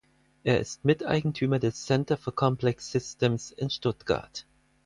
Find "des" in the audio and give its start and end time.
1.59-1.85